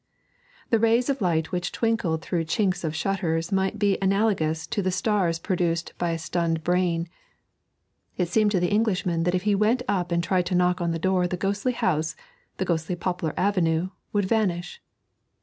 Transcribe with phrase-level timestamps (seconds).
[0.71, 4.89] The rays of light which twinkled through chinks of shutters might be analogous to the
[4.89, 7.07] stars produced by a stunned brain;
[8.17, 10.89] it seemed to the Englishman that if he went up and tried to knock on
[10.89, 12.15] the door the ghostly house,
[12.57, 14.81] the ghostly poplar avenue, would vanish.